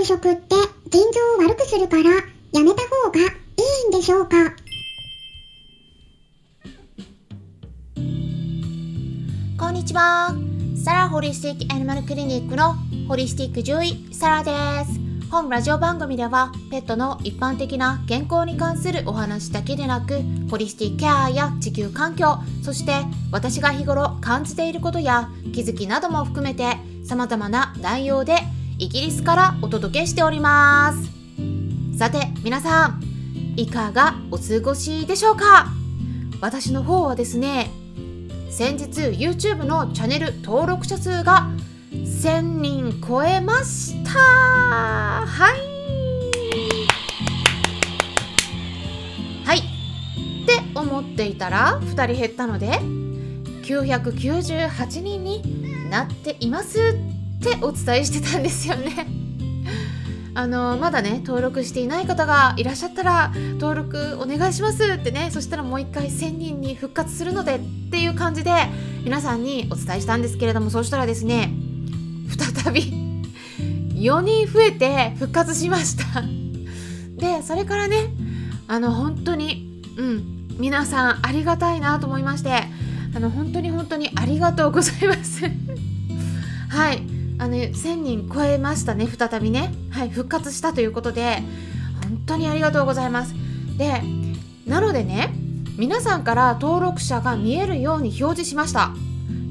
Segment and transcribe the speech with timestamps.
[0.00, 0.54] 学食って
[0.88, 3.22] 腎臓を悪くするからやめた方がい
[3.84, 4.54] いんでしょうか？
[9.58, 10.34] こんにちは。
[10.82, 12.76] サラホリスティックアニマルクリニックの
[13.08, 14.50] ホリスティック獣医サラで
[14.90, 14.98] す。
[15.30, 22.92] 本ラジオ番組ではペットの一般的な健康に関するお話だけでなくホリスティックケアや地球環境そして
[23.30, 28.38] 私が日頃感じていることや気づきなども含めて様々な内容で
[28.80, 31.10] イギリスからお届けしております。
[31.98, 33.02] さて皆さん
[33.54, 35.66] いかがお過ごしでしょうか？
[36.40, 37.70] 私の方はですね
[38.48, 41.50] 先日 YouTube のチャンネル登録者数が
[41.92, 44.18] 1000人超えました。
[44.18, 45.60] はい。
[49.44, 49.58] はい。
[49.58, 49.62] っ
[50.46, 52.80] て思っていたら2人減ったので
[53.62, 56.94] 998人になっています。
[57.40, 59.06] ってお伝えしてたんですよね。
[60.32, 68.52] あのまだね登録していない方がいらっしゃったら登録お願いしますってねそしたらもう一回1000人に復活するのでっていう感じで
[69.02, 71.52] 皆さんにお伝えしたんですけれどもそうしたらですね
[72.62, 72.92] 再び
[74.00, 76.22] 4人増えて復活しました。
[77.18, 77.96] でそれからね
[78.68, 82.62] あの本当にうん皆さんありがたいなと思いまして
[83.14, 85.42] あの本当に本当にありがとうございます。
[86.68, 87.09] はい。
[87.40, 89.72] あの1000人超えましたね再びね。
[89.90, 91.42] はい復活したということで
[92.02, 93.34] 本当にありがとうございます。
[93.78, 94.02] で
[94.66, 95.32] なのでね
[95.78, 98.92] 皆さんから登録者が見えるように表示しました。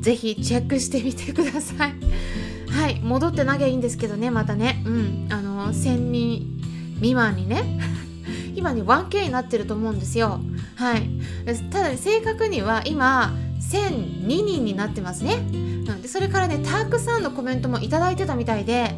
[0.00, 1.94] ぜひチェックしてみてください。
[2.70, 4.80] はい戻ってなきゃいいんですけどねまたね。
[4.86, 6.60] うんあの1000人
[6.94, 7.80] 未満にね
[8.54, 10.40] 今ね 1K になってると思うんですよ。
[10.76, 11.10] はい。
[11.72, 15.81] ただ、ね正確には今1002人になってますね。
[16.12, 18.90] それからねたくさんのコメントも頂いてたみたいで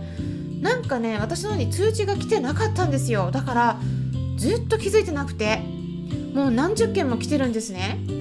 [0.61, 3.31] なんかね私の方に通知が来てなかったんですよ。
[3.31, 3.81] だから
[4.37, 5.59] ずっと気づいてなくて
[6.35, 8.01] もう何十件も来てるんですね。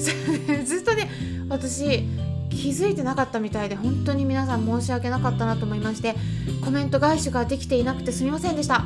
[0.64, 1.10] ずっとね
[1.50, 2.08] 私
[2.52, 6.16] 気づいてなかったみたいで本当に皆さん申し訳なかったなと思いまして
[6.64, 8.86] コメント返しができていなくてすみませんでした。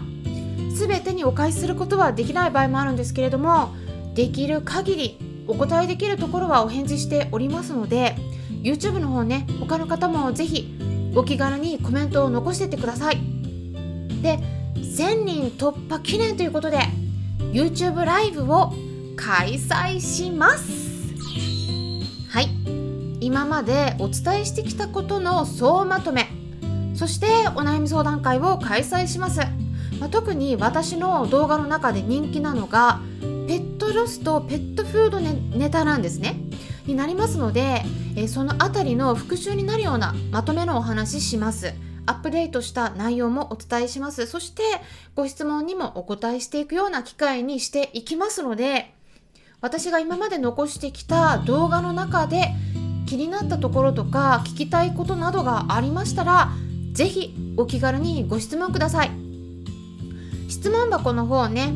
[0.74, 3.76] 全てにお返しすることはできない場合もあるんですけれども
[4.14, 5.18] できる限り
[5.50, 8.16] お答えできるところはお返事しておりますので
[8.68, 10.78] YouTube の方ね他の方もぜひ
[11.16, 13.18] お気軽にコメントを残してってください。
[14.22, 14.40] で
[14.76, 16.80] 1000人突破記念ということで
[17.54, 18.74] YouTube ライブを
[19.16, 21.16] 開催します。
[22.30, 22.50] はい。
[23.22, 26.28] 今までお伝えしてきたことの総まとめ
[26.94, 29.40] そしてお悩み相談会を開催します、
[30.00, 33.02] まあ、特に私の動画の中で人気なのが
[33.48, 36.36] ペットロスとペットフードネネタなんですね。
[36.86, 37.84] になりますので、
[38.18, 41.74] えー、そのあたりの復習になるようなまとめのお話しします。
[42.08, 44.26] アップデートした内容もお伝えします。
[44.26, 44.64] そして
[45.14, 48.94] ご質問にもお答えしていくような機会にしていきますので
[49.62, 52.50] 私が今まで残してきた動画の中で
[53.06, 56.50] 気になったところとか聞きたいことなどがありましたら
[56.94, 59.12] 是非お気軽にご質問ください。
[60.50, 61.74] 質問箱の方ね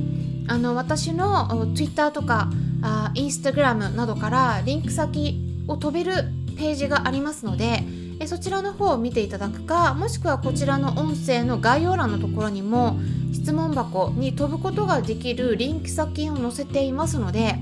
[0.47, 2.49] あの私の Twitter とか
[2.81, 6.25] あ Instagram などからリンク先を飛べる
[6.57, 7.83] ページがありますので
[8.19, 12.99] えそちらの方を見ていただくかもしくはこちらの音声の概要欄のところにも
[13.33, 17.55] 質問箱に飛ぶことができるリンク先を載せていますので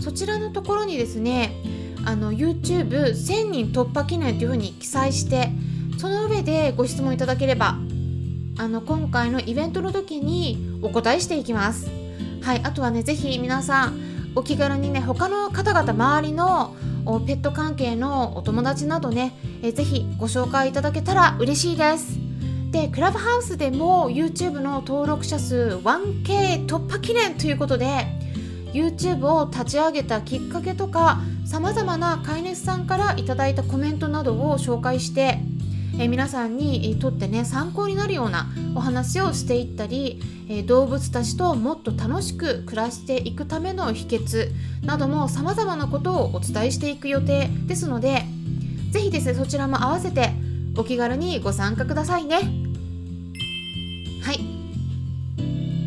[0.00, 1.52] そちらのところにですね
[2.04, 5.50] あの YouTube1000 人突破記念というふうに記載して
[5.98, 7.78] その上でご質問いただければ
[8.58, 11.90] あの今回のイベントの時にお答えしていきます。
[12.42, 14.05] はい、あとはね、ぜひ皆さん
[14.36, 16.76] お気軽にね他の方々周りの
[17.26, 19.32] ペット関係のお友達などね、
[19.62, 22.18] えぜひご紹介いただけたら嬉しいです。
[22.70, 28.04] でクラブハウスでも YouTube の登録者数 1K 突破記念ということで
[28.74, 35.38] YouTube を立ち上げたきっかけとかさまざまな飼い主さんからいただいたコメントなどを紹介して
[35.98, 44.52] え皆さんにとってね参考になるようなお話をしていったり、え動物たちともっと楽しく暮らしていくための秘訣
[44.84, 48.24] などもさまざまなことをお伝えしていく予定ですので
[48.92, 50.30] 是非ですねそちらも合わせて
[50.76, 52.36] お気軽にご参加くださいね。
[54.22, 54.56] はい。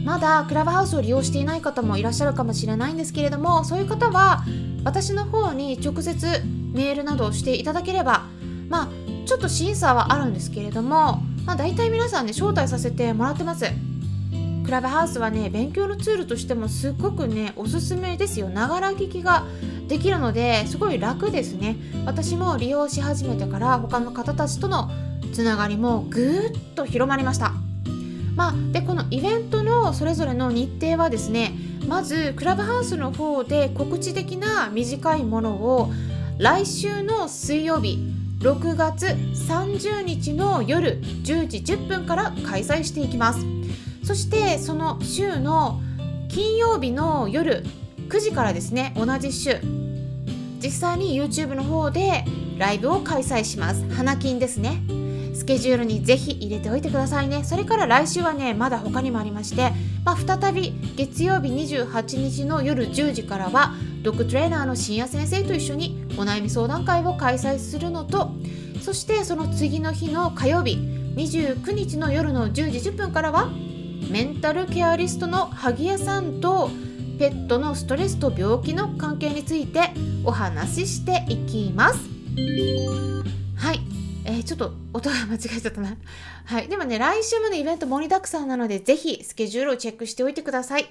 [0.03, 4.43] まだクラブハウスを利用していない方もいらっしゃるかもしれないんですけれどもそういう方は
[4.83, 6.25] 私の方に直接
[6.73, 8.23] メールなどをしていただければ
[8.69, 8.89] まあ
[9.29, 13.63] ちょっと審査はあるんですけれども、まあ、大体皆さんね招待させてもらってます。
[14.65, 18.49] クラブハウスはね勉強のツールとしてもすっごくねおすすめですよ。
[18.49, 19.45] ながら聞きが
[19.87, 21.75] できるのですごい楽ですね。
[22.07, 24.89] 私も利用し始めてから他の方たちとの
[25.31, 27.53] つながりもぐーっと広まりました。
[28.35, 31.53] まあ、でこのイベントのそれぞれの日程はですね
[31.87, 35.91] まずクラブハウスの方で告知的な短いものを
[36.39, 43.45] 来週の水曜日6月30日の夜10時10分から開催していきます。
[44.03, 45.81] そしてその週の
[46.29, 47.65] 金曜日の夜
[48.07, 49.59] 9時からですね同じ週。
[50.61, 52.23] 実際に YouTube の方で
[52.57, 53.87] ライブを開催します。
[53.89, 54.81] 花金ですね。
[55.33, 57.43] スケジュールにぜひ入れておいてくださいね。
[57.43, 59.73] それから来週はねまだ他にもありまして、
[60.09, 68.31] まあ、再び月曜日28日の夜10時からはドッグトレーナーの深夜先生と一緒にお悩み相談会を開催するのと
[68.81, 70.77] そしてその次の日の火曜日
[71.15, 73.51] 29日の夜の10時10分からは
[74.09, 76.71] メンタルケアリストの萩谷さんと
[77.19, 79.91] ペットのストレスと病気の関係について
[80.23, 81.99] お話ししていきます。
[83.55, 83.79] はい、
[84.29, 85.97] えー、ちょっと音が間違えちゃったな。
[86.45, 86.67] はい。
[86.67, 90.85] でもね、来週もね、イベント盛りだくさんなので、ぜひスケジュールをチェックしておいてください。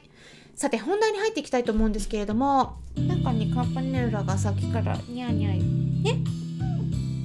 [0.56, 6.19] さて、本題に入っていきたいと思うんですけれども、なんかね、カンパネルラがさっきからニャーニャーね？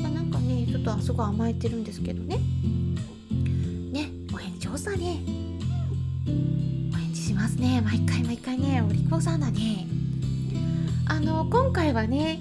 [0.04, 2.38] まあ、なんかね、ちょっとあそこ甘えてるんですけどね。
[3.92, 5.18] ね、お返事上手だね。
[6.94, 7.82] お返事しますね。
[7.82, 9.88] 毎回毎回ね、お利口さんだね。
[11.08, 12.40] あの、今回はね、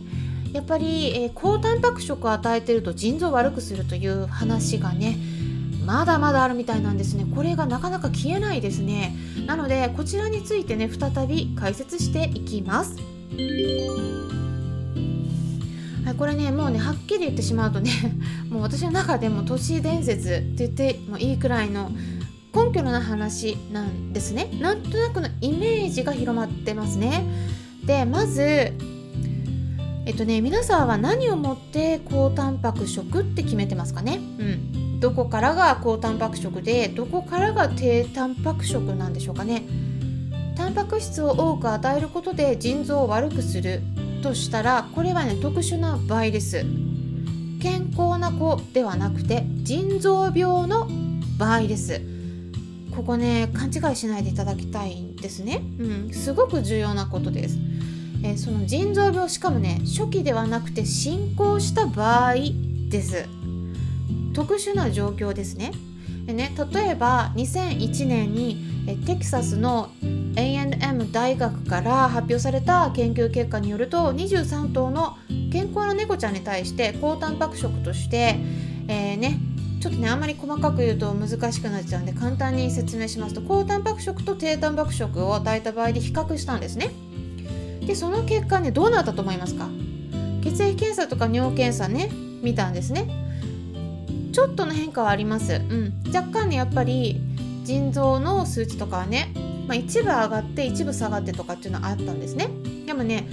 [0.53, 5.17] やっぱり、えー、高タンパク食を与えてると腎臓を悪くするという話がね
[5.85, 7.27] まだまだあるみたいなんですね。
[7.35, 9.17] これがなかなか消えないですね。
[9.47, 12.97] なのでこちらについてね再び解説していきます。
[16.05, 17.91] はい、これねもうねはっきり言ってしまうとね
[18.49, 21.91] もう私の中でも都市伝説って言ってもいいくらいの
[22.55, 24.51] 根拠のない話なんですね。
[24.61, 27.25] なんとなくのイメージが広まってますね。
[27.85, 28.73] でまず
[30.05, 34.17] えっとね皆さんは何をもって高タンパク食って決めてますかね？
[34.17, 35.01] うん。
[35.01, 39.65] どこからが高タンパク食でどこからが低タンパク食なんでしょうかね？
[40.57, 43.83] タンパク質を多く与えることで腎臓を悪くする
[44.23, 46.65] としたらこれはね特殊な場合です。
[47.61, 50.89] 健康な子ではなくて腎臓病の
[51.39, 52.01] 場合です。
[52.95, 55.63] ここね勘違いしないでいただきたいんですね。
[55.79, 56.11] うん。
[56.13, 57.57] すごく重要なことです。
[58.25, 62.35] えー、その腎臓病しかもね初期ではなくて進行した場合
[62.89, 63.27] です
[64.35, 65.73] 特殊な状況ですね
[66.27, 69.91] でね例えば2001年にえテキサスの
[70.37, 75.17] A&M 大学から発表された研究結果によると23頭の
[75.53, 78.37] 健康な猫ちゃんに対して高タンパク食として、
[78.89, 79.39] えー、ね
[79.81, 86.91] ちょっとねあんまり細かく言うと難しくなっちゃうんで簡単に説明しますと高タンパク食と低タンパク食を与えた場合で比較したんですね。
[87.87, 89.69] でその結果ねどうなったと思いますか？
[90.43, 92.11] 血液検査とか尿検査ね
[92.43, 93.09] 見たんですね。
[94.33, 97.21] ちょっとの変化はあります、うん、若干ねやっぱり
[97.65, 99.33] 腎臓の数値とかはね、
[99.69, 102.49] まあ、一部上がって一部下がってとかっていうのはあったんですね。
[102.87, 103.29] でもね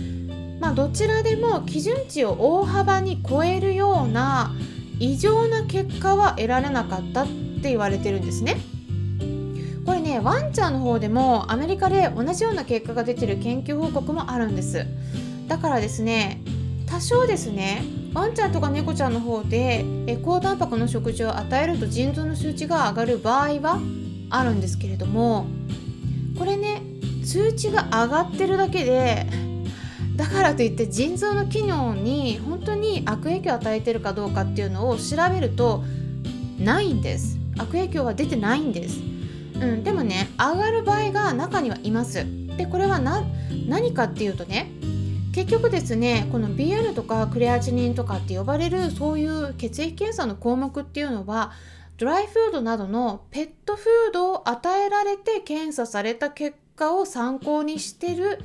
[0.60, 4.54] まあどちらでも基準値を大幅に超えるような
[5.00, 8.57] 異常な結果は得られなかったって言われてるんですね。
[10.21, 14.86] ワンちゃんの方でもアメリカで同じような結果が出てる研究報告もあるんです。
[15.48, 16.42] だからですね
[16.86, 17.83] 多少ですね
[18.13, 19.86] ワンちゃんとか猫ちゃんの方で
[20.24, 23.80] 高タンパクの食事を与えると腎臓の数値が上がる場合は
[24.30, 25.45] あるんですけれども
[26.38, 26.81] これね
[27.23, 29.28] 数値が上がってるだけで
[30.16, 35.83] だからといって腎臓の機能に本当に悪影響を与えてるかどうかっていうのを調べると
[36.59, 37.38] ないんです。
[37.57, 39.08] 悪影響は出てないんです。
[39.61, 42.25] うん、でもね上がる場合が中にはいます。
[42.57, 44.71] でこれは何かっていうとね
[45.33, 51.51] 結局ですねこの BL とかクレアチニンとかって呼ばれるそういう血液検査の項目っていうのは
[51.97, 58.39] ドライフードなどのペットフードを与えられて検査された結果を参考にしてる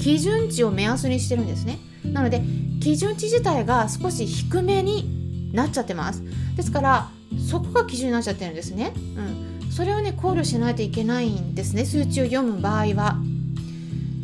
[0.00, 1.78] 基準値を目安にしてるんですね。
[2.04, 2.42] なので
[2.80, 6.22] 基準値自体が少し低めになっちゃってます。
[6.56, 7.08] ですから
[7.48, 9.47] そこが基準になっちゃってるんですね、うん、
[9.78, 13.16] それをね考慮しないといけないんですね数値を読む場合は。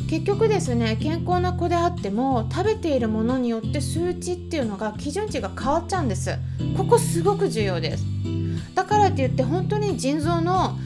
[0.09, 6.37] 結局ですね健康な子であっても食べているものによって数値っていうのが基準値が変わっちゃうんです。
[6.75, 8.03] ここすごく重要です。
[8.73, 10.77] だからって言って本当に腎臓の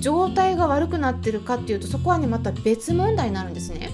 [0.00, 3.90] 状態が悪くなってるかっていうとそこはねまた別問題になるんですね。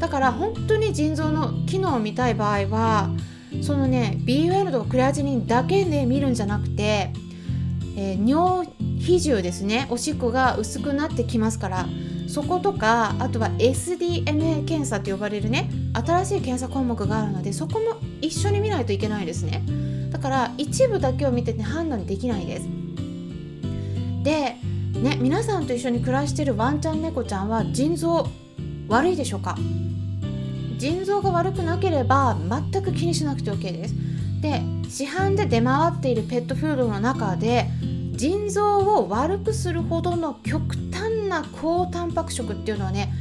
[0.00, 3.10] だから本当に腎臓の機能を見たい場合は
[3.60, 7.12] そのね BUN とかクレアチニンだけで見るんじゃなくて、
[7.96, 8.68] えー、尿
[9.02, 9.86] 比重ですね。
[9.90, 11.86] おしっこが薄くなってきますから。
[12.28, 19.62] そことかあとは SDMA 検査と呼ばれるね新しい検査項目があるのでそこも一緒に見ないといけないですね。
[20.10, 22.68] だから一部だけを見てて判断できないです。
[24.22, 24.56] で
[24.98, 28.26] ね皆さんと一緒に暮らしてるワンちゃん猫ちゃんは腎臓
[28.88, 29.56] 悪いでしょうか？
[30.78, 33.94] 腎臓が悪くなければ全く気にしなくて OK です。
[34.40, 37.66] で市販で出回っているペットフードの中で
[38.12, 43.12] 腎臓を悪くするほどの極端な高タンパク食っていうのはね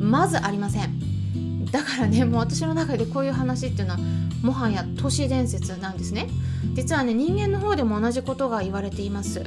[0.00, 1.66] まずありません。
[1.70, 4.00] だからねもう私の中でこういう話っていうのは
[4.42, 6.28] もはや都市伝説なんですね。
[6.74, 9.44] 実はね人間の方でも同じことが言われています。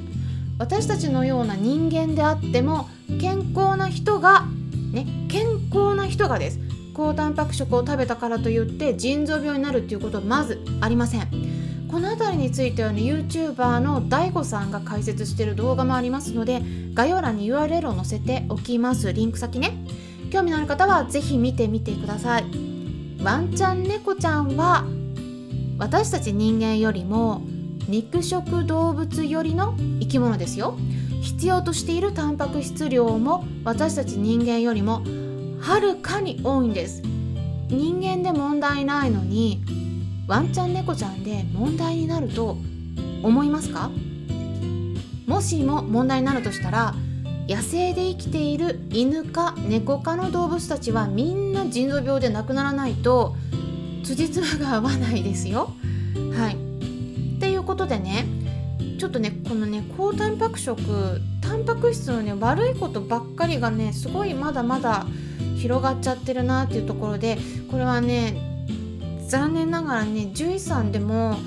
[0.59, 2.87] 私たちのような人間であっても
[3.19, 4.45] 健康な人が
[4.91, 6.59] ね健康な人がです。
[6.93, 11.52] 高タンパク食を食べたからといって腎臓病になるっていうことはまずありません。
[11.93, 16.59] この辺りについてはね YouTuber の DAIGO さんが解説してる動画もありますので
[16.95, 19.13] 概要欄に URL を載せておきます。
[19.13, 19.77] リンク先ね。
[20.31, 22.45] 興味のある方は是非見てみてください。
[23.21, 24.85] ワンちゃん猫ちゃんは
[25.77, 27.43] 私たち人間よりも
[27.87, 30.75] 肉食動物よりの生き物ですよ。
[31.21, 35.03] 必要としているタンパク質量も私たち人間よりも
[35.61, 37.03] はるかに多いんです。
[37.69, 39.82] 人間で問題ないのに
[40.27, 42.57] ワンちゃん猫ちゃんで問題になると
[43.21, 43.91] 思いますか？
[45.27, 46.95] もしも問題になるとしたら
[47.47, 53.35] 野生で生きている犬か猫かの動物たちはみんな腎臓病で亡くならないと
[54.03, 55.73] 辻褄が合わないですよ。
[56.33, 56.55] はい。
[56.55, 58.25] っていうことでね
[58.97, 65.05] ちょっとねこのね高タンパク食タンパク質のね悪いことばっかりがねすごいまだまだ
[65.57, 67.37] 広がっちゃってるなっていうところで
[67.69, 68.52] これはね
[69.33, 71.37] 残念ながらね獣医さんでも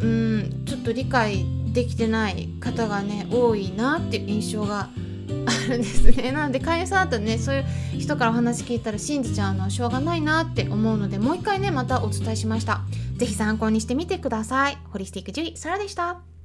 [0.00, 4.88] うんちょっと理解できてない方がね多いなっていう印象が
[5.44, 6.32] あるんですね。
[6.32, 7.64] なので飼い主さんだとねそういう
[7.98, 12.80] 人からお話聞いたら信じちゃうのはしょうがないなって思うのでもう一回ねまたお伝えしました。
[13.18, 14.78] 是非参考にしてみてください。
[14.84, 16.35] ホリスティック獣医サラでした。